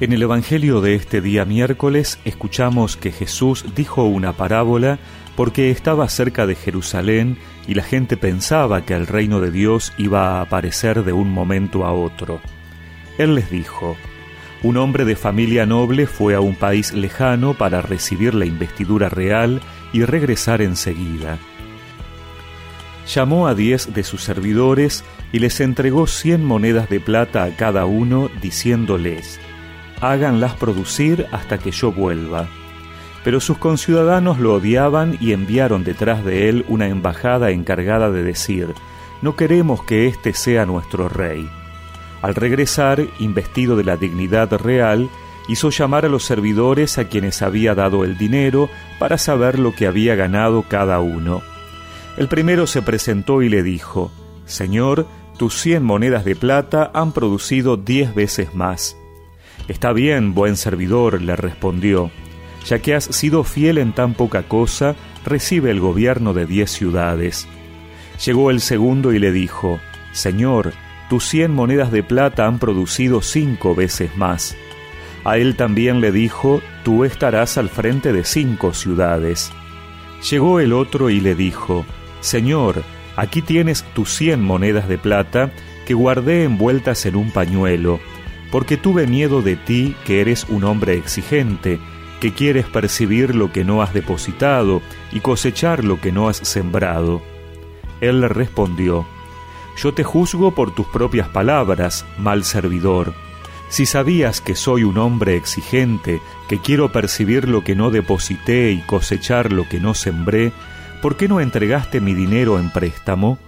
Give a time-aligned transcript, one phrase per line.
[0.00, 5.00] En el Evangelio de este día miércoles escuchamos que Jesús dijo una parábola
[5.34, 7.36] porque estaba cerca de Jerusalén
[7.66, 11.84] y la gente pensaba que el reino de Dios iba a aparecer de un momento
[11.84, 12.40] a otro.
[13.18, 13.96] Él les dijo,
[14.62, 19.60] un hombre de familia noble fue a un país lejano para recibir la investidura real
[19.92, 21.38] y regresar enseguida.
[23.12, 25.02] Llamó a diez de sus servidores
[25.32, 29.40] y les entregó cien monedas de plata a cada uno, diciéndoles,
[30.00, 32.48] háganlas producir hasta que yo vuelva.
[33.24, 38.74] Pero sus conciudadanos lo odiaban y enviaron detrás de él una embajada encargada de decir,
[39.22, 41.48] no queremos que éste sea nuestro rey.
[42.22, 45.08] Al regresar, investido de la dignidad real,
[45.48, 49.86] hizo llamar a los servidores a quienes había dado el dinero para saber lo que
[49.86, 51.42] había ganado cada uno.
[52.16, 54.10] El primero se presentó y le dijo,
[54.44, 55.06] Señor,
[55.38, 58.96] tus cien monedas de plata han producido diez veces más.
[59.68, 62.10] Está bien, buen servidor, le respondió,
[62.66, 67.46] ya que has sido fiel en tan poca cosa, recibe el gobierno de diez ciudades.
[68.24, 69.78] Llegó el segundo y le dijo,
[70.12, 70.72] Señor,
[71.10, 74.56] tus cien monedas de plata han producido cinco veces más.
[75.24, 79.52] A él también le dijo, tú estarás al frente de cinco ciudades.
[80.30, 81.84] Llegó el otro y le dijo,
[82.20, 82.84] Señor,
[83.16, 85.50] aquí tienes tus cien monedas de plata
[85.86, 88.00] que guardé envueltas en un pañuelo
[88.50, 91.78] porque tuve miedo de ti, que eres un hombre exigente,
[92.20, 94.82] que quieres percibir lo que no has depositado
[95.12, 97.22] y cosechar lo que no has sembrado.
[98.00, 99.06] Él le respondió,
[99.76, 103.12] Yo te juzgo por tus propias palabras, mal servidor.
[103.68, 108.80] Si sabías que soy un hombre exigente, que quiero percibir lo que no deposité y
[108.80, 110.52] cosechar lo que no sembré,
[111.02, 113.38] ¿por qué no entregaste mi dinero en préstamo?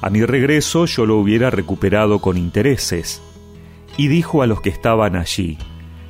[0.00, 3.20] A mi regreso yo lo hubiera recuperado con intereses
[3.96, 5.58] y dijo a los que estaban allí,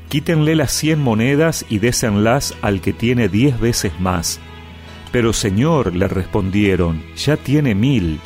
[0.08, 4.38] Quítenle las cien monedas y désenlas al que tiene diez veces más.
[5.10, 8.20] Pero Señor, le respondieron, ya tiene mil.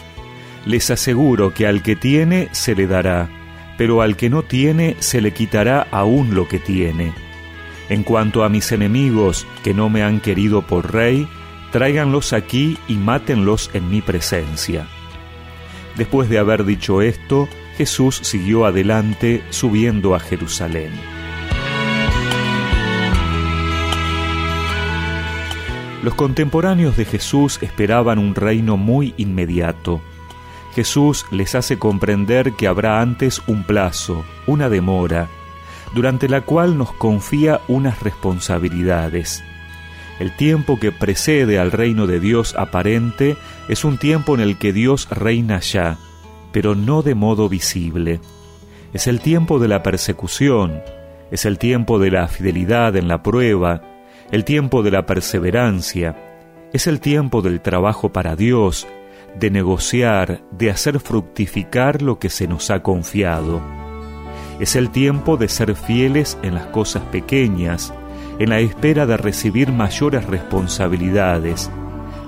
[0.66, 3.30] Les aseguro que al que tiene se le dará,
[3.78, 7.14] pero al que no tiene se le quitará aún lo que tiene.
[7.88, 11.26] En cuanto a mis enemigos que no me han querido por rey,
[11.72, 14.86] tráiganlos aquí y mátenlos en mi presencia.
[15.96, 17.48] Después de haber dicho esto,
[17.80, 20.90] Jesús siguió adelante subiendo a Jerusalén.
[26.02, 30.02] Los contemporáneos de Jesús esperaban un reino muy inmediato.
[30.74, 35.30] Jesús les hace comprender que habrá antes un plazo, una demora,
[35.94, 39.42] durante la cual nos confía unas responsabilidades.
[40.18, 43.38] El tiempo que precede al reino de Dios aparente
[43.68, 45.96] es un tiempo en el que Dios reina ya,
[46.52, 48.20] pero no de modo visible.
[48.92, 50.82] Es el tiempo de la persecución,
[51.30, 53.82] es el tiempo de la fidelidad en la prueba,
[54.30, 56.16] el tiempo de la perseverancia,
[56.72, 58.86] es el tiempo del trabajo para Dios,
[59.38, 63.60] de negociar, de hacer fructificar lo que se nos ha confiado.
[64.60, 67.94] Es el tiempo de ser fieles en las cosas pequeñas,
[68.38, 71.70] en la espera de recibir mayores responsabilidades.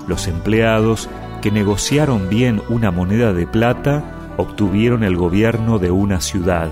[0.07, 1.09] Los empleados
[1.43, 4.01] que negociaron bien una moneda de plata
[4.37, 6.69] obtuvieron el gobierno de una ciudad.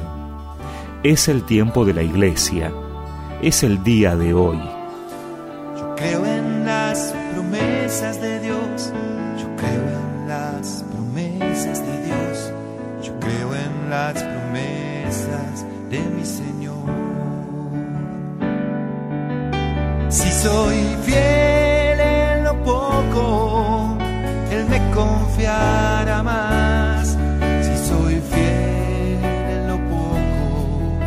[1.03, 2.71] Es el tiempo de la iglesia,
[3.41, 4.61] es el día de hoy.
[5.77, 8.93] Yo creo en las promesas de Dios,
[9.41, 12.53] yo creo en las promesas de Dios,
[13.03, 16.77] yo creo en las promesas de mi Señor.
[20.07, 21.30] Si soy fiel
[25.41, 27.17] confiará más.
[27.63, 30.99] Si soy fiel en lo poco,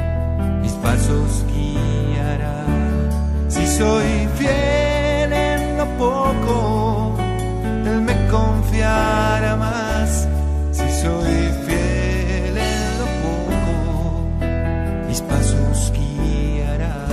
[0.61, 2.65] mis pasos guiará.
[3.49, 7.17] Si soy fiel en lo poco,
[7.87, 10.29] Él me confiará más.
[10.73, 11.35] Si soy
[11.67, 14.29] fiel en lo poco,
[15.07, 17.07] mis pasos guiará.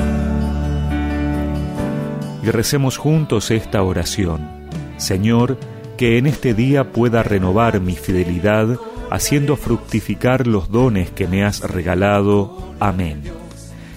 [2.41, 4.50] Y recemos juntos esta oración.
[4.97, 5.57] Señor,
[6.01, 8.80] que en este día pueda renovar mi fidelidad,
[9.12, 12.74] haciendo fructificar los dones que me has regalado.
[12.80, 13.21] Amén.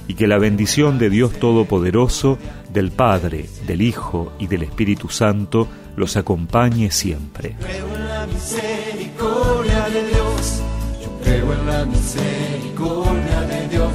[0.07, 2.37] Y que la bendición de Dios Todopoderoso,
[2.71, 5.67] del Padre, del Hijo y del Espíritu Santo
[5.97, 7.57] los acompañe siempre.
[7.59, 10.63] Creo en la misericordia de Dios.
[11.03, 13.93] Yo creo en la misericordia de Dios.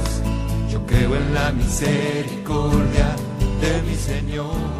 [0.68, 3.14] Yo creo en la misericordia
[3.60, 4.79] de mi Señor.